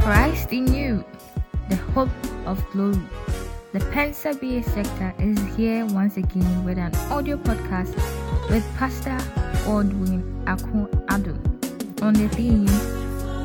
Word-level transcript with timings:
Christ 0.00 0.50
in 0.52 0.72
you, 0.72 1.04
the 1.68 1.76
hope 1.76 2.08
of 2.46 2.58
glory. 2.72 2.98
The 3.72 3.80
Pensa 3.92 4.32
BA 4.40 4.68
sector 4.70 5.14
is 5.18 5.38
here 5.54 5.84
once 5.84 6.16
again 6.16 6.64
with 6.64 6.78
an 6.78 6.94
audio 7.12 7.36
podcast 7.36 7.94
with 8.48 8.64
Pastor 8.76 9.18
Godwin 9.66 10.22
Akon 10.46 10.88
Addo 11.06 11.36
on 12.02 12.14
the 12.14 12.28
theme 12.30 12.66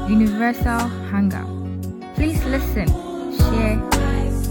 Universal 0.10 0.88
Hunger. 1.12 1.46
Please 2.16 2.44
listen, 2.46 2.88
share, 3.38 3.78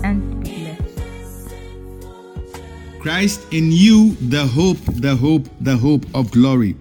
and 0.05 0.45
be 0.45 0.77
blessed. 0.77 1.55
Christ 3.00 3.41
in 3.50 3.73
you, 3.73 4.14
the 4.29 4.46
hope, 4.46 4.79
the 5.00 5.16
hope, 5.16 5.48
the 5.62 5.75
hope 5.77 6.05
of 6.14 6.30
glory. 6.30 6.77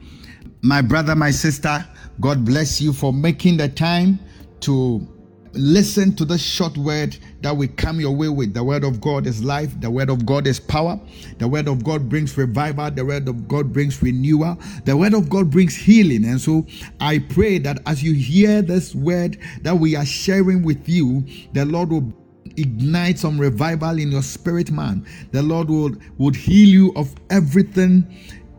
My 0.62 0.82
brother, 0.82 1.16
my 1.16 1.32
sister, 1.32 1.88
God 2.20 2.44
bless 2.44 2.82
you 2.82 2.92
for 2.92 3.14
making 3.14 3.56
the 3.58 3.70
time 3.70 4.20
to 4.60 5.08
listen 5.54 6.16
to 6.16 6.26
the 6.26 6.38
short 6.38 6.78
word 6.78 7.18
that 7.42 7.56
we 7.56 7.68
come 7.68 8.00
your 8.00 8.16
way 8.16 8.30
with. 8.30 8.54
The 8.54 8.64
word 8.64 8.84
of 8.84 9.00
God 9.00 9.28
is 9.28 9.44
life, 9.44 9.80
the 9.80 9.90
word 9.90 10.10
of 10.10 10.26
God 10.26 10.48
is 10.48 10.60
power, 10.60 11.00
the 11.38 11.48
word 11.48 11.68
of 11.68 11.84
God 11.84 12.10
brings 12.10 12.38
revival, 12.38 12.90
the 12.92 13.06
word 13.06 13.28
of 13.28 13.48
God 13.48 13.72
brings 13.72 14.02
renewal, 14.02 14.58
the 14.86 14.96
word 14.96 15.14
of 15.14 15.30
God 15.30 15.52
brings 15.52 15.76
healing. 15.76 16.26
And 16.26 16.40
so 16.40 16.66
I 17.00 17.20
pray 17.20 17.58
that 17.60 17.82
as 17.86 18.04
you 18.04 18.14
hear 18.14 18.62
this 18.62 18.96
word 18.96 19.38
that 19.62 19.76
we 19.76 19.96
are 19.96 20.06
sharing 20.06 20.64
with 20.64 20.88
you, 20.90 21.26
the 21.54 21.66
Lord 21.66 21.90
will 21.90 22.14
ignite 22.58 23.18
some 23.18 23.40
revival 23.40 23.98
in 24.00 24.12
your 24.12 24.22
spirit 24.22 24.72
man. 24.72 25.06
The 25.32 25.42
lord 25.42 25.70
would 25.70 26.02
would 26.20 26.36
heal 26.36 26.70
you 26.70 26.94
of 26.96 27.14
everything 27.30 28.06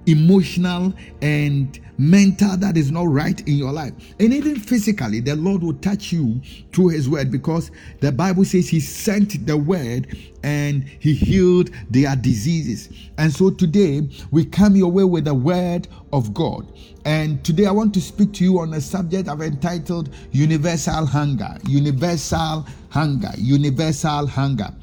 emotional 0.07 0.93
and 1.23 1.81
mental 1.99 2.57
that 2.57 2.77
is 2.77 2.91
not 2.91 3.09
right 3.09 3.41
in 3.47 3.55
your 3.55 3.73
life. 3.73 3.93
And 4.19 4.33
even 4.33 4.57
physically, 4.57 5.21
the 5.21 5.37
Lord 5.37 5.63
will 5.63 5.75
touch 5.75 6.13
you 6.13 6.41
through 6.73 6.89
His 6.89 7.09
word 7.09 7.31
because 7.31 7.71
the 8.01 8.13
Bible 8.13 8.45
says 8.45 8.69
He 8.69 8.81
sent 8.81 9.47
the 9.47 9.57
word 9.57 10.17
and 10.43 10.85
He 10.85 11.15
healed 11.15 11.71
their 11.91 12.17
diseases. 12.17 12.91
And 13.19 13.33
so 13.33 13.51
today, 13.51 14.09
we 14.31 14.45
come 14.45 14.77
your 14.77 14.91
way 14.91 15.05
with 15.05 15.25
the 15.25 15.35
word 15.35 15.89
of 16.13 16.35
God. 16.35 16.67
And 17.05 17.45
today, 17.45 17.67
I 17.67 17.71
want 17.71 17.95
to 17.95 18.01
speak 18.01 18.33
to 18.35 18.45
you 18.45 18.59
on 18.61 18.73
a 18.75 18.81
subject 18.81 19.29
I've 19.29 19.43
entitled 19.43 20.15
Universal 20.33 21.07
Hunger. 21.07 21.57
Universal 21.67 22.67
Hunger. 22.91 23.31
Universal 23.37 24.27
Hunger. 24.27 24.75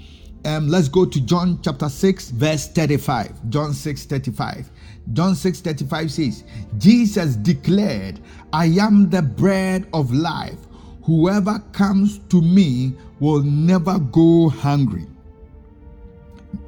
Um, 0.44 0.68
let's 0.70 0.88
go 0.88 1.06
to 1.06 1.22
John 1.22 1.60
chapter 1.62 1.88
6, 1.88 2.32
verse 2.32 2.68
35. 2.68 3.50
John 3.50 3.74
6 3.74 4.06
35. 4.06 4.72
John 5.14 5.36
6 5.36 5.62
35 5.62 6.12
says, 6.12 6.44
Jesus 6.78 7.36
declared, 7.36 8.20
I 8.54 8.66
am 8.66 9.10
the 9.10 9.22
bread 9.22 9.88
of 9.94 10.14
life. 10.14 10.60
Whoever 11.04 11.60
comes 11.74 12.20
to 12.30 12.42
me 12.42 12.94
will 13.20 13.42
never 13.44 14.00
go 14.00 14.50
hungry. 14.50 15.08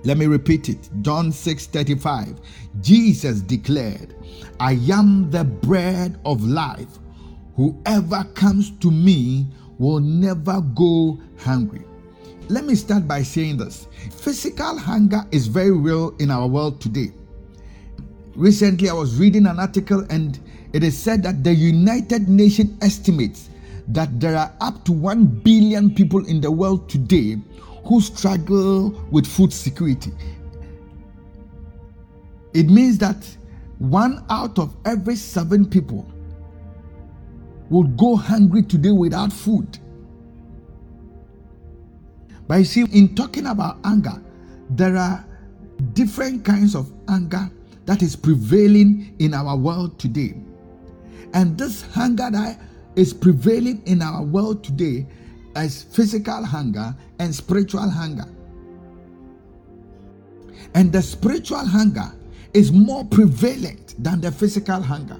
Let 0.03 0.17
me 0.17 0.25
repeat 0.25 0.69
it. 0.69 0.89
John 1.01 1.31
6 1.31 1.67
35. 1.67 2.39
Jesus 2.81 3.41
declared, 3.41 4.15
I 4.59 4.73
am 4.91 5.29
the 5.29 5.43
bread 5.43 6.19
of 6.25 6.43
life. 6.43 6.99
Whoever 7.55 8.23
comes 8.33 8.71
to 8.79 8.91
me 8.91 9.47
will 9.77 9.99
never 9.99 10.61
go 10.61 11.19
hungry. 11.39 11.83
Let 12.49 12.65
me 12.65 12.75
start 12.75 13.07
by 13.07 13.23
saying 13.23 13.57
this 13.57 13.87
physical 14.11 14.77
hunger 14.77 15.25
is 15.31 15.47
very 15.47 15.71
real 15.71 16.15
in 16.19 16.29
our 16.29 16.47
world 16.47 16.81
today. 16.81 17.13
Recently, 18.35 18.89
I 18.89 18.93
was 18.93 19.19
reading 19.19 19.45
an 19.45 19.59
article 19.59 20.05
and 20.09 20.39
it 20.73 20.83
is 20.83 20.97
said 20.97 21.21
that 21.23 21.43
the 21.43 21.53
United 21.53 22.27
Nations 22.27 22.75
estimates 22.81 23.49
that 23.89 24.19
there 24.19 24.35
are 24.35 24.51
up 24.59 24.83
to 24.85 24.91
1 24.91 25.25
billion 25.43 25.93
people 25.93 26.25
in 26.25 26.41
the 26.41 26.49
world 26.49 26.89
today 26.89 27.37
who 27.85 28.01
struggle 28.01 28.89
with 29.11 29.27
food 29.27 29.53
security. 29.53 30.11
It 32.53 32.69
means 32.69 32.97
that 32.99 33.23
one 33.77 34.25
out 34.29 34.57
of 34.57 34.75
every 34.85 35.15
seven 35.15 35.69
people 35.69 36.07
will 37.69 37.83
go 37.83 38.15
hungry 38.15 38.63
today 38.63 38.91
without 38.91 39.31
food. 39.31 39.77
But 42.47 42.55
you 42.59 42.65
see, 42.65 42.85
in 42.91 43.15
talking 43.15 43.45
about 43.45 43.77
anger, 43.83 44.21
there 44.71 44.97
are 44.97 45.23
different 45.93 46.45
kinds 46.45 46.75
of 46.75 46.91
anger 47.09 47.49
that 47.85 48.01
is 48.01 48.15
prevailing 48.15 49.15
in 49.19 49.33
our 49.33 49.55
world 49.57 49.99
today. 49.99 50.35
And 51.33 51.57
this 51.57 51.81
hunger 51.81 52.29
that 52.31 52.59
is 52.95 53.13
prevailing 53.13 53.81
in 53.85 54.01
our 54.01 54.21
world 54.23 54.63
today 54.63 55.05
as 55.55 55.83
physical 55.83 56.43
hunger 56.43 56.95
and 57.19 57.33
spiritual 57.33 57.89
hunger. 57.89 58.25
And 60.75 60.91
the 60.91 61.01
spiritual 61.01 61.65
hunger 61.65 62.11
is 62.53 62.71
more 62.71 63.05
prevalent 63.05 63.95
than 64.03 64.21
the 64.21 64.31
physical 64.31 64.81
hunger. 64.81 65.19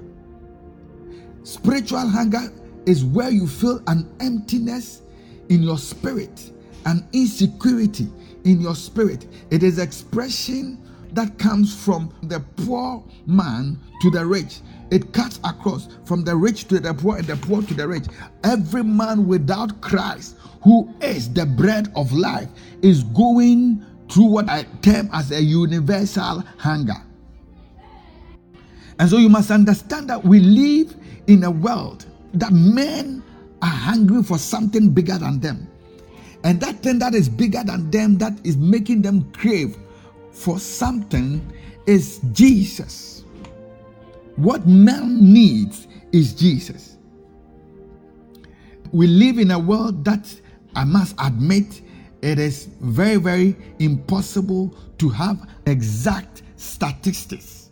Spiritual 1.42 2.08
hunger 2.08 2.52
is 2.86 3.04
where 3.04 3.30
you 3.30 3.46
feel 3.46 3.82
an 3.86 4.10
emptiness 4.20 5.02
in 5.48 5.62
your 5.62 5.78
spirit, 5.78 6.50
an 6.86 7.06
insecurity 7.12 8.08
in 8.44 8.60
your 8.60 8.74
spirit. 8.74 9.26
It 9.50 9.62
is 9.62 9.78
expression 9.78 10.78
that 11.14 11.38
comes 11.38 11.74
from 11.84 12.12
the 12.24 12.40
poor 12.56 13.02
man 13.26 13.78
to 14.02 14.10
the 14.10 14.24
rich. 14.24 14.60
It 14.90 15.12
cuts 15.12 15.40
across 15.44 15.88
from 16.04 16.24
the 16.24 16.36
rich 16.36 16.68
to 16.68 16.80
the 16.80 16.92
poor 16.92 17.16
and 17.18 17.26
the 17.26 17.36
poor 17.36 17.62
to 17.62 17.74
the 17.74 17.86
rich. 17.86 18.04
Every 18.42 18.84
man 18.84 19.26
without 19.26 19.80
Christ, 19.80 20.36
who 20.62 20.92
is 21.00 21.32
the 21.32 21.46
bread 21.46 21.92
of 21.96 22.12
life, 22.12 22.48
is 22.82 23.04
going 23.04 23.84
through 24.10 24.26
what 24.26 24.48
I 24.48 24.64
term 24.82 25.08
as 25.12 25.30
a 25.30 25.40
universal 25.40 26.40
hunger. 26.58 26.96
And 28.98 29.08
so 29.08 29.18
you 29.18 29.28
must 29.28 29.50
understand 29.50 30.08
that 30.10 30.24
we 30.24 30.40
live 30.40 30.94
in 31.26 31.44
a 31.44 31.50
world 31.50 32.06
that 32.34 32.52
men 32.52 33.22
are 33.62 33.68
hungry 33.68 34.22
for 34.22 34.38
something 34.38 34.90
bigger 34.90 35.18
than 35.18 35.40
them. 35.40 35.68
And 36.44 36.60
that 36.60 36.82
thing 36.82 36.98
that 36.98 37.14
is 37.14 37.28
bigger 37.28 37.64
than 37.64 37.90
them, 37.90 38.18
that 38.18 38.34
is 38.44 38.56
making 38.56 39.02
them 39.02 39.32
crave 39.32 39.76
for 40.34 40.58
something 40.58 41.40
is 41.86 42.20
Jesus. 42.32 43.24
What 44.36 44.66
man 44.66 45.32
needs 45.32 45.86
is 46.12 46.34
Jesus. 46.34 46.98
We 48.92 49.06
live 49.06 49.38
in 49.38 49.52
a 49.52 49.58
world 49.58 50.04
that 50.04 50.28
I 50.74 50.84
must 50.84 51.14
admit 51.18 51.82
it 52.20 52.38
is 52.38 52.66
very, 52.80 53.16
very 53.16 53.56
impossible 53.78 54.76
to 54.98 55.08
have 55.08 55.48
exact 55.66 56.42
statistics 56.56 57.70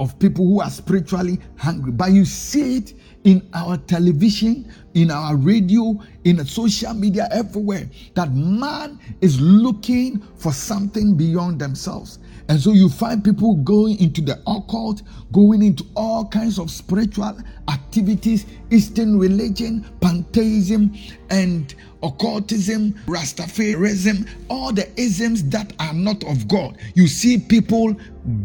of 0.00 0.18
people 0.18 0.46
who 0.46 0.60
are 0.60 0.70
spiritually 0.70 1.38
hungry. 1.56 1.92
But 1.92 2.12
you 2.12 2.24
see 2.24 2.78
it 2.78 2.94
in 3.24 3.46
our 3.54 3.76
television, 3.78 4.70
in 4.94 5.10
our 5.10 5.36
radio, 5.36 5.98
in 6.24 6.44
social 6.46 6.94
media, 6.94 7.26
everywhere, 7.32 7.88
that 8.14 8.32
man 8.32 8.98
is 9.20 9.40
looking 9.40 10.20
for 10.36 10.52
something 10.52 11.16
beyond 11.16 11.58
themselves. 11.58 12.18
And 12.50 12.60
so 12.60 12.72
you 12.72 12.90
find 12.90 13.24
people 13.24 13.56
going 13.56 13.98
into 13.98 14.20
the 14.20 14.38
occult, 14.46 15.02
going 15.32 15.62
into 15.62 15.84
all 15.96 16.28
kinds 16.28 16.58
of 16.58 16.70
spiritual 16.70 17.38
activities, 17.70 18.44
Eastern 18.70 19.18
religion, 19.18 19.86
pantheism, 20.02 20.94
and 21.30 21.74
occultism, 22.02 22.92
Rastafarism, 23.06 24.28
all 24.50 24.72
the 24.74 24.88
isms 25.00 25.48
that 25.48 25.72
are 25.80 25.94
not 25.94 26.22
of 26.24 26.46
God. 26.46 26.76
You 26.94 27.06
see 27.06 27.38
people 27.38 27.96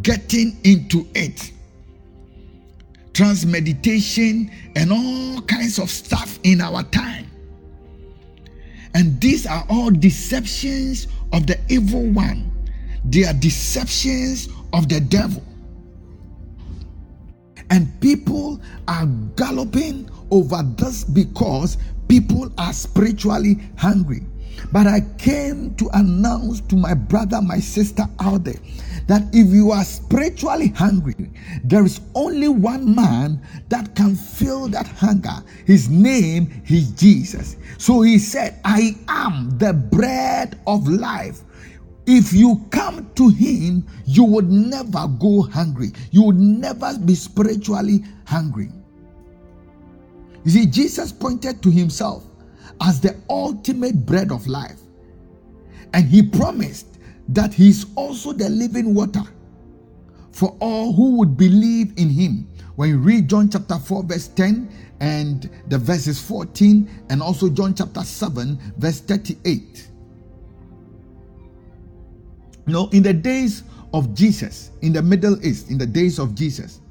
getting 0.01 0.57
into 0.63 1.05
it 1.13 1.51
trance 3.19 3.43
meditation, 3.43 4.49
and 4.77 4.93
all 4.93 5.41
kinds 5.41 5.77
of 5.77 5.89
stuff 5.89 6.39
in 6.43 6.61
our 6.61 6.83
time. 6.83 7.29
And 8.93 9.19
these 9.19 9.45
are 9.45 9.65
all 9.69 9.91
deceptions 9.91 11.07
of 11.33 11.45
the 11.45 11.59
evil 11.67 12.09
one, 12.11 12.49
they 13.03 13.25
are 13.25 13.33
deceptions 13.33 14.47
of 14.71 14.87
the 14.87 15.01
devil. 15.01 15.43
And 17.69 17.89
people 17.99 18.61
are 18.87 19.05
galloping 19.35 20.09
over 20.31 20.63
this 20.77 21.03
because 21.03 21.77
people 22.07 22.49
are 22.57 22.71
spiritually 22.71 23.59
hungry. 23.77 24.21
But 24.71 24.87
I 24.87 25.01
came 25.17 25.75
to 25.75 25.89
announce 25.91 26.61
to 26.61 26.77
my 26.77 26.93
brother, 26.93 27.41
my 27.41 27.59
sister 27.59 28.05
out 28.21 28.45
there 28.45 28.59
that 29.09 29.23
if 29.33 29.47
you 29.47 29.71
are 29.71 29.83
spiritually 29.83 30.67
hungry, 30.67 31.31
there 31.63 31.83
is 31.83 31.99
only 32.13 32.47
one 32.47 32.93
man 32.93 33.41
that 33.67 33.95
can 33.95 34.15
fill 34.15 34.67
that 34.67 34.85
hunger. 34.85 35.43
His 35.65 35.89
name 35.89 36.61
is 36.67 36.91
Jesus. 36.91 37.55
So 37.79 38.01
he 38.01 38.19
said, 38.19 38.61
I 38.63 38.95
am 39.07 39.57
the 39.57 39.73
bread 39.73 40.61
of 40.67 40.87
life. 40.87 41.41
If 42.05 42.33
you 42.33 42.63
come 42.69 43.09
to 43.15 43.29
him, 43.29 43.83
you 44.05 44.23
would 44.25 44.51
never 44.51 45.07
go 45.07 45.41
hungry. 45.41 45.91
You 46.11 46.23
would 46.23 46.39
never 46.39 46.95
be 46.99 47.15
spiritually 47.15 48.03
hungry. 48.27 48.69
You 50.45 50.51
see, 50.51 50.65
Jesus 50.67 51.11
pointed 51.11 51.63
to 51.63 51.71
himself 51.71 52.27
as 52.79 53.01
the 53.01 53.19
ultimate 53.27 54.05
bread 54.05 54.31
of 54.31 54.45
life. 54.45 54.79
And 55.95 56.07
he 56.07 56.21
promised 56.21 56.88
that 57.29 57.53
he 57.53 57.69
is 57.69 57.85
also 57.95 58.33
the 58.33 58.49
living 58.49 58.93
water 58.93 59.23
for 60.31 60.55
all 60.59 60.93
who 60.93 61.17
would 61.17 61.37
believe 61.37 61.93
in 61.97 62.09
him. 62.09 62.47
When 62.75 62.89
you 62.89 62.97
read 62.97 63.29
John 63.29 63.49
chapter 63.49 63.77
4, 63.77 64.03
verse 64.03 64.27
10 64.29 64.69
and 64.99 65.49
the 65.67 65.77
verses 65.77 66.19
14, 66.21 66.89
and 67.09 67.21
also 67.21 67.49
John 67.49 67.75
chapter 67.75 68.01
7, 68.01 68.57
verse 68.77 69.01
38. 69.01 69.87
You 72.65 72.73
know, 72.73 72.89
in 72.93 73.03
the 73.03 73.13
days 73.13 73.63
of 73.93 74.13
Jesus, 74.13 74.71
in 74.81 74.93
the 74.93 75.01
Middle 75.01 75.43
East, 75.45 75.69
in 75.69 75.77
the 75.77 75.85
days 75.85 76.19
of 76.19 76.35
Jesus, 76.35 76.81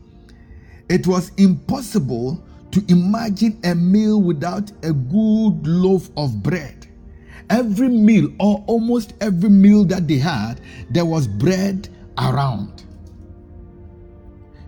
it 0.89 1.07
was 1.07 1.33
impossible 1.37 2.43
to 2.71 2.85
imagine 2.89 3.59
a 3.65 3.75
meal 3.75 4.21
without 4.21 4.71
a 4.83 4.93
good 4.93 5.67
loaf 5.67 6.11
of 6.17 6.43
bread. 6.43 6.78
Every 7.51 7.89
meal, 7.89 8.31
or 8.39 8.63
almost 8.67 9.15
every 9.21 9.49
meal 9.49 9.85
that 9.85 10.07
they 10.07 10.19
had, 10.19 10.61
there 10.91 11.07
was 11.07 11.27
bread 11.27 11.89
around. 12.19 12.85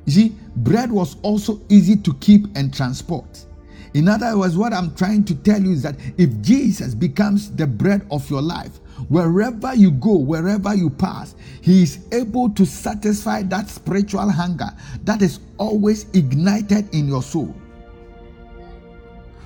You 0.07 0.13
see, 0.13 0.35
bread 0.57 0.91
was 0.91 1.17
also 1.23 1.61
easy 1.69 1.97
to 1.97 2.15
keep 2.15 2.47
and 2.57 2.73
transport. 2.73 3.45
In 3.93 4.09
other 4.09 4.39
words, 4.39 4.57
what 4.57 4.73
I'm 4.73 4.95
trying 4.95 5.25
to 5.25 5.35
tell 5.35 5.61
you 5.61 5.73
is 5.73 5.83
that 5.83 5.97
if 6.17 6.41
Jesus 6.41 6.95
becomes 6.95 7.51
the 7.51 7.67
bread 7.67 8.07
of 8.11 8.29
your 8.31 8.41
life, 8.41 8.79
wherever 9.09 9.75
you 9.75 9.91
go, 9.91 10.17
wherever 10.17 10.75
you 10.75 10.91
pass, 10.91 11.35
He 11.61 11.83
is 11.83 12.07
able 12.13 12.51
to 12.51 12.65
satisfy 12.65 13.43
that 13.45 13.69
spiritual 13.69 14.31
hunger 14.31 14.71
that 15.05 15.23
is 15.23 15.41
always 15.59 16.07
ignited 16.15 16.95
in 16.95 17.09
your 17.09 17.23
soul. 17.23 17.55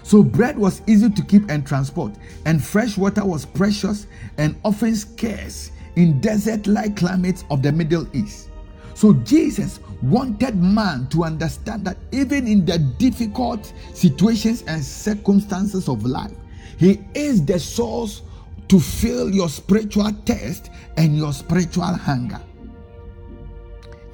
So, 0.05 0.23
bread 0.23 0.59
was 0.59 0.83
easy 0.87 1.09
to 1.09 1.23
keep 1.23 1.49
and 1.49 1.67
transport, 1.67 2.13
and 2.45 2.63
fresh 2.63 2.99
water 2.99 3.25
was 3.25 3.47
precious 3.47 4.07
and 4.37 4.55
often 4.63 4.95
scarce 4.95 5.71
in 5.97 6.21
desert 6.21 6.67
like 6.67 6.95
climates 6.95 7.45
of 7.51 7.63
the 7.63 7.73
Middle 7.73 8.07
East. 8.15 8.51
So, 8.93 9.15
Jesus 9.15 9.81
wanted 10.03 10.63
man 10.63 11.09
to 11.09 11.25
understand 11.25 11.87
that 11.87 11.97
even 12.13 12.47
in 12.47 12.67
the 12.67 12.79
difficult 12.99 13.73
situations 13.95 14.63
and 14.67 14.85
circumstances 14.85 15.89
of 15.89 16.05
life, 16.05 16.37
He 16.79 17.01
is 17.15 17.43
the 17.43 17.59
source 17.59 18.21
to 18.69 18.79
fill 18.79 19.31
your 19.31 19.49
spiritual 19.49 20.11
thirst 20.27 20.69
and 20.99 21.17
your 21.17 21.33
spiritual 21.33 21.85
hunger. 21.85 22.43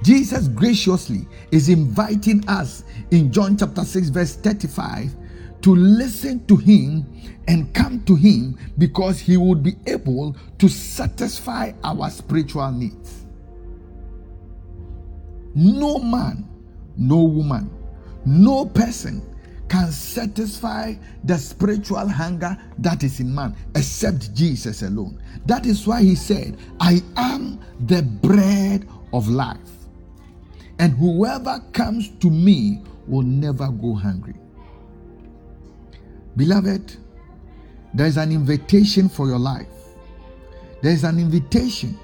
Jesus 0.04 0.46
graciously 0.46 1.26
is 1.50 1.68
inviting 1.68 2.48
us 2.48 2.84
in 3.10 3.32
John 3.32 3.56
chapter 3.56 3.84
6, 3.84 4.08
verse 4.10 4.36
35 4.36 5.16
to 5.62 5.74
listen 5.74 6.44
to 6.46 6.56
him 6.56 7.06
and 7.48 7.72
come 7.74 8.02
to 8.04 8.14
him 8.14 8.56
because 8.78 9.18
he 9.18 9.36
would 9.36 9.62
be 9.62 9.76
able 9.86 10.36
to 10.58 10.68
satisfy 10.68 11.72
our 11.82 12.10
spiritual 12.10 12.70
needs. 12.70 13.26
No 15.54 15.98
man, 15.98 16.48
no 16.96 17.22
woman, 17.24 17.70
no 18.24 18.66
person 18.66 19.22
can 19.68 19.92
satisfy 19.92 20.94
the 21.24 21.38
spiritual 21.38 22.08
hunger 22.08 22.56
that 22.78 23.02
is 23.04 23.20
in 23.20 23.34
man 23.34 23.54
except 23.76 24.34
Jesus 24.34 24.82
alone. 24.82 25.22
That 25.46 25.64
is 25.64 25.86
why 25.86 26.02
he 26.02 26.16
said, 26.16 26.58
I 26.80 27.02
am 27.16 27.60
the 27.86 28.02
bread 28.02 28.88
of 29.12 29.28
life. 29.28 29.58
And 30.78 30.92
whoever 30.94 31.62
comes 31.72 32.08
to 32.20 32.30
me 32.30 32.82
will 33.06 33.22
never 33.22 33.68
go 33.68 33.94
hungry. 33.94 34.34
Beloved, 36.36 36.96
there 37.94 38.06
is 38.06 38.16
an 38.16 38.32
invitation 38.32 39.08
for 39.08 39.26
your 39.26 39.38
life. 39.38 39.66
There 40.82 40.92
is 40.92 41.04
an 41.04 41.18
invitation 41.18 41.98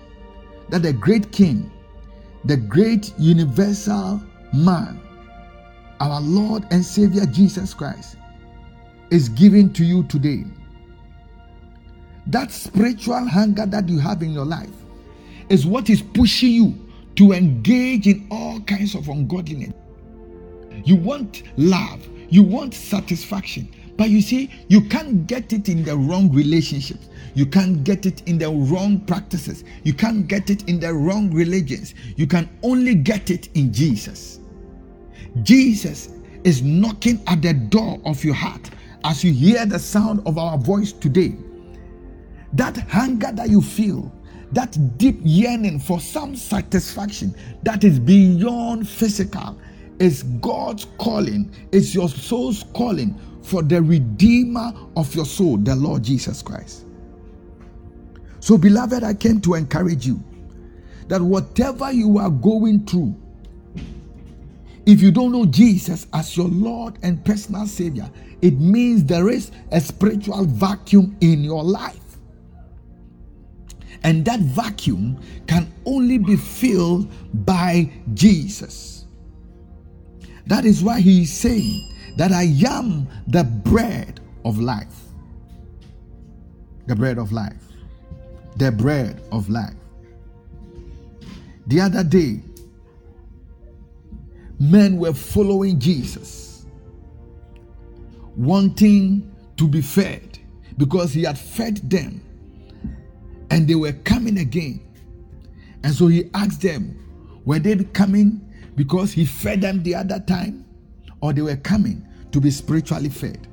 that 0.68 0.82
the 0.82 0.92
great 0.92 1.30
King, 1.32 1.70
the 2.44 2.56
great 2.56 3.12
universal 3.18 4.20
man, 4.52 5.00
our 6.00 6.20
Lord 6.20 6.64
and 6.70 6.84
Savior 6.84 7.24
Jesus 7.26 7.72
Christ, 7.72 8.16
is 9.10 9.28
giving 9.28 9.72
to 9.74 9.84
you 9.84 10.02
today. 10.04 10.44
That 12.26 12.50
spiritual 12.50 13.26
hunger 13.28 13.66
that 13.66 13.88
you 13.88 14.00
have 14.00 14.22
in 14.22 14.32
your 14.32 14.44
life 14.44 14.68
is 15.48 15.64
what 15.64 15.88
is 15.88 16.02
pushing 16.02 16.50
you 16.50 16.90
to 17.14 17.32
engage 17.32 18.06
in 18.06 18.26
all 18.30 18.60
kinds 18.60 18.94
of 18.94 19.08
ungodliness. 19.08 19.72
You 20.84 20.96
want 20.96 21.44
love, 21.56 22.06
you 22.28 22.42
want 22.42 22.74
satisfaction, 22.74 23.72
but 23.96 24.10
you 24.10 24.20
see, 24.20 24.50
you 24.68 24.82
can't 24.82 25.26
get 25.26 25.52
it 25.52 25.68
in 25.68 25.82
the 25.82 25.96
wrong 25.96 26.30
relationships. 26.30 27.08
You 27.34 27.46
can't 27.46 27.82
get 27.84 28.06
it 28.06 28.22
in 28.26 28.38
the 28.38 28.50
wrong 28.50 29.00
practices. 29.00 29.64
You 29.84 29.94
can't 29.94 30.26
get 30.26 30.50
it 30.50 30.68
in 30.68 30.80
the 30.80 30.92
wrong 30.92 31.30
religions. 31.30 31.94
You 32.16 32.26
can 32.26 32.48
only 32.62 32.94
get 32.94 33.30
it 33.30 33.48
in 33.54 33.72
Jesus. 33.72 34.40
Jesus 35.42 36.10
is 36.44 36.62
knocking 36.62 37.22
at 37.26 37.42
the 37.42 37.54
door 37.54 38.00
of 38.04 38.22
your 38.24 38.34
heart 38.34 38.70
as 39.04 39.22
you 39.24 39.32
hear 39.32 39.66
the 39.66 39.78
sound 39.78 40.22
of 40.26 40.38
our 40.38 40.58
voice 40.58 40.92
today. 40.92 41.34
That 42.52 42.76
hunger 42.88 43.32
that 43.32 43.48
you 43.48 43.60
feel, 43.60 44.12
that 44.52 44.98
deep 44.98 45.18
yearning 45.22 45.78
for 45.80 46.00
some 46.00 46.36
satisfaction 46.36 47.34
that 47.62 47.84
is 47.84 47.98
beyond 47.98 48.88
physical, 48.88 49.58
is 49.98 50.22
God's 50.40 50.86
calling, 50.98 51.50
it's 51.72 51.94
your 51.94 52.08
soul's 52.08 52.64
calling 52.74 53.18
for 53.46 53.62
the 53.62 53.80
Redeemer 53.80 54.72
of 54.96 55.14
your 55.14 55.24
soul, 55.24 55.56
the 55.56 55.76
Lord 55.76 56.02
Jesus 56.02 56.42
Christ. 56.42 56.84
So, 58.40 58.58
beloved, 58.58 59.04
I 59.04 59.14
came 59.14 59.40
to 59.42 59.54
encourage 59.54 60.04
you 60.04 60.22
that 61.06 61.22
whatever 61.22 61.92
you 61.92 62.18
are 62.18 62.30
going 62.30 62.84
through, 62.86 63.14
if 64.84 65.00
you 65.00 65.12
don't 65.12 65.30
know 65.30 65.46
Jesus 65.46 66.08
as 66.12 66.36
your 66.36 66.48
Lord 66.48 66.98
and 67.02 67.24
personal 67.24 67.66
Savior, 67.66 68.10
it 68.42 68.58
means 68.58 69.04
there 69.04 69.28
is 69.28 69.52
a 69.70 69.80
spiritual 69.80 70.44
vacuum 70.44 71.16
in 71.20 71.44
your 71.44 71.62
life. 71.62 72.00
And 74.02 74.24
that 74.24 74.40
vacuum 74.40 75.20
can 75.46 75.72
only 75.84 76.18
be 76.18 76.36
filled 76.36 77.10
by 77.46 77.90
Jesus. 78.14 79.06
That 80.46 80.64
is 80.64 80.82
why 80.82 81.00
he 81.00 81.22
is 81.22 81.32
saying, 81.32 81.92
that 82.16 82.32
I 82.32 82.44
am 82.66 83.08
the 83.26 83.44
bread 83.44 84.20
of 84.44 84.58
life. 84.58 84.94
The 86.86 86.96
bread 86.96 87.18
of 87.18 87.32
life. 87.32 87.62
The 88.56 88.72
bread 88.72 89.22
of 89.32 89.48
life. 89.48 89.74
The 91.66 91.80
other 91.80 92.04
day, 92.04 92.40
men 94.58 94.98
were 94.98 95.12
following 95.12 95.78
Jesus, 95.78 96.66
wanting 98.36 99.34
to 99.56 99.68
be 99.68 99.80
fed 99.80 100.38
because 100.78 101.12
he 101.12 101.24
had 101.24 101.38
fed 101.38 101.78
them 101.90 102.20
and 103.50 103.66
they 103.66 103.74
were 103.74 103.92
coming 103.92 104.38
again. 104.38 104.80
And 105.82 105.94
so 105.94 106.08
he 106.08 106.30
asked 106.34 106.62
them, 106.62 107.42
Were 107.44 107.58
they 107.58 107.76
coming 107.76 108.40
because 108.74 109.12
he 109.12 109.24
fed 109.24 109.62
them 109.62 109.82
the 109.82 109.94
other 109.94 110.20
time? 110.20 110.65
Or 111.20 111.32
they 111.32 111.42
were 111.42 111.56
coming 111.56 112.06
to 112.32 112.40
be 112.40 112.50
spiritually 112.50 113.08
fed. 113.08 113.46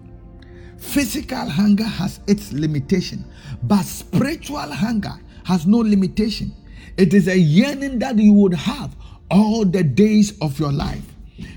Physical 0.77 1.50
hunger 1.50 1.86
has 1.86 2.20
its 2.27 2.51
limitation, 2.51 3.24
but 3.63 3.84
spiritual 3.84 4.72
hunger 4.72 5.13
has 5.46 5.65
no 5.65 5.77
limitation. 5.77 6.53
It 6.98 7.13
is 7.13 7.27
a 7.27 7.38
yearning 7.38 8.00
that 8.00 8.17
you 8.17 8.34
would 8.34 8.53
have 8.53 8.96
all 9.32 9.65
the 9.65 9.84
days 9.84 10.38
of 10.41 10.60
your 10.60 10.72
life. 10.72 11.05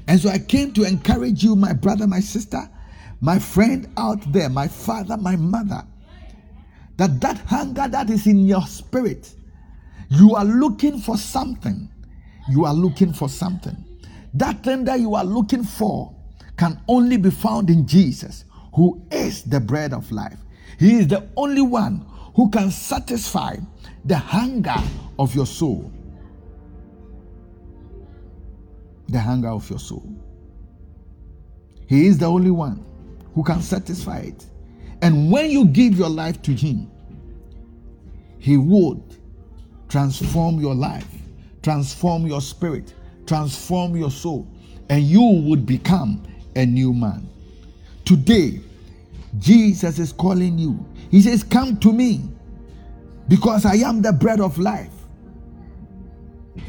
And 0.08 0.20
so 0.20 0.28
I 0.28 0.38
came 0.38 0.72
to 0.75 0.84
encourage 0.84 1.42
you, 1.42 1.56
my 1.56 1.72
brother, 1.72 2.06
my 2.06 2.20
sister, 2.20 2.70
my 3.20 3.38
friend 3.38 3.88
out 3.96 4.32
there, 4.32 4.48
my 4.48 4.68
father, 4.68 5.16
my 5.16 5.36
mother, 5.36 5.82
that 6.96 7.20
that 7.20 7.38
hunger 7.38 7.88
that 7.88 8.08
is 8.08 8.26
in 8.26 8.46
your 8.46 8.62
spirit, 8.62 9.34
you 10.08 10.34
are 10.34 10.44
looking 10.44 10.98
for 11.00 11.16
something. 11.16 11.90
You 12.48 12.64
are 12.64 12.75
looking 12.75 13.12
for 13.12 13.28
something. 13.28 13.76
That 14.36 14.62
thing 14.62 14.84
that 14.84 15.00
you 15.00 15.14
are 15.14 15.24
looking 15.24 15.64
for 15.64 16.14
can 16.58 16.78
only 16.88 17.16
be 17.16 17.30
found 17.30 17.70
in 17.70 17.86
Jesus, 17.86 18.44
who 18.74 19.02
is 19.10 19.42
the 19.42 19.58
bread 19.60 19.94
of 19.94 20.12
life. 20.12 20.38
He 20.78 20.96
is 20.96 21.08
the 21.08 21.26
only 21.36 21.62
one 21.62 22.04
who 22.34 22.50
can 22.50 22.70
satisfy 22.70 23.56
the 24.04 24.18
hunger 24.18 24.76
of 25.18 25.34
your 25.34 25.46
soul. 25.46 25.90
The 29.08 29.18
hunger 29.18 29.48
of 29.48 29.68
your 29.70 29.78
soul. 29.78 30.06
He 31.86 32.06
is 32.06 32.18
the 32.18 32.26
only 32.26 32.50
one 32.50 32.84
who 33.34 33.42
can 33.42 33.62
satisfy 33.62 34.18
it. 34.18 34.44
And 35.00 35.30
when 35.30 35.50
you 35.50 35.64
give 35.66 35.94
your 35.94 36.10
life 36.10 36.42
to 36.42 36.52
Him, 36.52 36.90
He 38.38 38.58
would 38.58 39.02
transform 39.88 40.60
your 40.60 40.74
life, 40.74 41.08
transform 41.62 42.26
your 42.26 42.42
spirit, 42.42 42.92
transform 43.26 43.97
your 43.97 44.11
soul, 44.11 44.47
and 44.88 45.02
you 45.02 45.23
would 45.23 45.66
become 45.66 46.23
a 46.54 46.64
new 46.64 46.92
man. 46.92 47.28
Today, 48.04 48.61
Jesus 49.38 49.99
is 49.99 50.12
calling 50.12 50.59
you. 50.59 50.85
He 51.11 51.21
says, 51.21 51.42
Come 51.42 51.78
to 51.80 51.92
me 51.92 52.23
because 53.28 53.64
I 53.66 53.75
am 53.76 54.02
the 54.02 54.12
bread 54.12 54.40
of 54.40 54.59
life. 54.59 54.92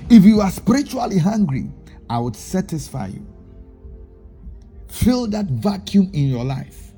If 0.09 0.23
you 0.23 0.41
are 0.41 0.51
spiritually 0.51 1.17
hungry, 1.17 1.69
I 2.09 2.19
would 2.19 2.35
satisfy 2.35 3.07
you. 3.07 3.25
Fill 4.87 5.27
that 5.27 5.45
vacuum 5.45 6.09
in 6.13 6.27
your 6.27 6.45
life, 6.45 6.93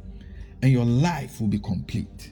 and 0.61 0.71
your 0.71 0.85
life 0.85 1.41
will 1.41 1.47
be 1.47 1.59
complete. 1.59 2.31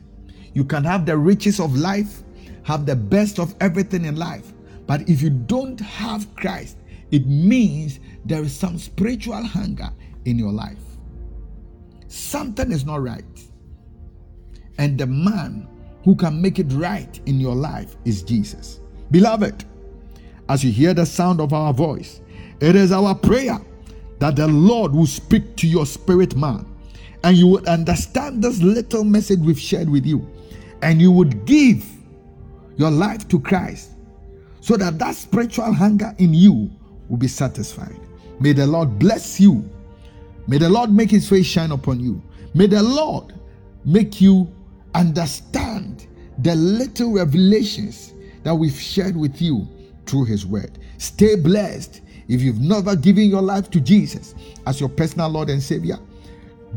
You 0.54 0.64
can 0.64 0.84
have 0.84 1.06
the 1.06 1.18
riches 1.18 1.60
of 1.60 1.76
life, 1.76 2.24
have 2.64 2.86
the 2.86 2.96
best 2.96 3.40
of 3.40 3.56
everything 3.60 4.06
in 4.06 4.16
life, 4.16 4.54
but 4.86 5.08
if 5.10 5.22
you 5.22 5.30
don't 5.30 5.80
have 5.80 6.34
Christ, 6.36 6.78
it 7.12 7.26
means 7.26 8.00
there 8.26 8.44
is 8.44 8.56
some 8.56 8.78
spiritual 8.78 9.44
hunger 9.44 9.90
in 10.26 10.38
your 10.38 10.52
life. 10.52 10.78
Something 12.08 12.72
is 12.72 12.86
not 12.86 13.02
right. 13.02 13.24
And 14.78 14.98
the 14.98 15.08
man 15.08 15.68
who 16.04 16.16
can 16.16 16.42
make 16.42 16.60
it 16.60 16.72
right 16.74 17.20
in 17.26 17.40
your 17.40 17.56
life 17.56 17.96
is 18.06 18.24
Jesus. 18.24 18.80
Beloved, 19.12 19.66
as 20.50 20.64
you 20.64 20.72
hear 20.72 20.94
the 20.94 21.06
sound 21.06 21.42
of 21.42 21.54
our 21.54 21.74
voice, 21.74 22.22
it 22.60 22.76
is 22.76 22.92
our 22.92 23.16
prayer 23.16 23.60
that 24.20 24.36
the 24.36 24.48
Lord 24.48 24.94
will 24.94 25.08
speak 25.08 25.56
to 25.58 25.68
your 25.68 25.86
spirit 25.86 26.36
man 26.36 26.66
and 27.24 27.38
you 27.38 27.48
would 27.48 27.68
understand 27.68 28.44
this 28.44 28.62
little 28.62 29.04
message 29.04 29.40
we've 29.40 29.60
shared 29.60 29.90
with 29.90 30.06
you 30.06 30.28
and 30.82 31.02
you 31.02 31.12
would 31.12 31.46
give 31.46 31.86
your 32.78 32.92
life 32.92 33.28
to 33.28 33.40
Christ 33.40 33.92
so 34.62 34.78
that 34.78 35.00
that 35.00 35.16
spiritual 35.16 35.74
hunger 35.74 36.14
in 36.20 36.34
you 36.34 36.70
will 37.10 37.18
be 37.18 37.28
satisfied. 37.28 38.00
May 38.40 38.54
the 38.54 38.68
Lord 38.68 39.00
bless 39.00 39.40
you. 39.40 39.68
May 40.48 40.58
the 40.58 40.70
Lord 40.70 40.92
make 40.92 41.12
his 41.12 41.28
face 41.28 41.46
shine 41.46 41.72
upon 41.72 42.00
you. 42.00 42.22
May 42.54 42.68
the 42.68 42.82
Lord 42.82 43.34
make 43.86 44.22
you 44.22 44.52
understand 44.96 46.08
the 46.40 46.56
little 46.56 47.14
revelations 47.14 48.14
that 48.44 48.54
we've 48.54 48.80
shared 48.80 49.16
with 49.18 49.42
you 49.42 49.68
through 50.06 50.26
his 50.26 50.46
word. 50.46 50.78
Stay 50.98 51.36
blessed. 51.36 52.02
If 52.28 52.42
you've 52.42 52.60
never 52.60 52.96
given 52.96 53.30
your 53.30 53.42
life 53.42 53.70
to 53.72 53.80
Jesus 53.80 54.36
as 54.66 54.80
your 54.80 54.90
personal 54.90 55.30
Lord 55.30 55.50
and 55.50 55.62
Savior, 55.62 55.98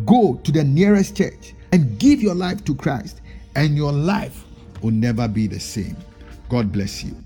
go 0.06 0.40
to 0.44 0.52
the 0.52 0.64
nearest 0.64 1.16
church 1.16 1.54
and 1.72 1.98
give 1.98 2.22
your 2.22 2.34
life 2.34 2.64
to 2.64 2.74
Christ, 2.74 3.20
and 3.56 3.76
your 3.76 3.92
life 3.92 4.44
will 4.82 4.90
never 4.90 5.28
be 5.28 5.46
the 5.46 5.60
same. 5.60 5.96
God 6.48 6.72
bless 6.72 7.04
you. 7.04 7.16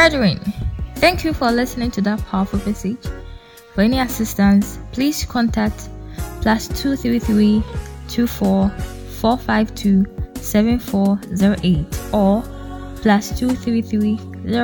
Brethren, 0.00 0.40
thank 0.94 1.24
you 1.24 1.34
for 1.34 1.52
listening 1.52 1.90
to 1.90 2.00
that 2.00 2.24
powerful 2.24 2.58
message. 2.64 3.04
For 3.74 3.82
any 3.82 4.00
assistance, 4.00 4.78
please 4.92 5.26
contact 5.26 5.90
plus 6.40 6.68
233 6.68 7.62
24 8.08 8.70
452 8.70 10.06
7408 10.40 12.14
or 12.14 12.42
plus 13.02 13.38
233 13.38 14.16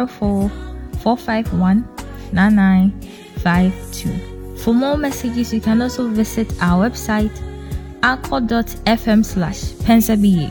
04 0.07 0.09
451 0.09 1.87
9952. 2.33 4.57
For 4.57 4.73
more 4.73 4.97
messages, 4.97 5.53
you 5.53 5.61
can 5.61 5.83
also 5.83 6.09
visit 6.09 6.51
our 6.63 6.89
website 6.89 7.39
anchor.fm 8.03 9.23
slash 9.23 9.65
pensaBA 9.85 10.51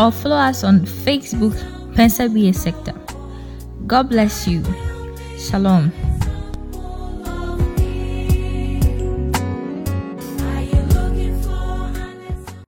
or 0.00 0.10
follow 0.10 0.34
us 0.34 0.64
on 0.64 0.80
Facebook 0.80 1.54
pensaBA 1.94 2.52
sector. 2.52 3.03
God 3.86 4.08
bless 4.08 4.48
you. 4.48 4.62
Shalom. 5.38 6.03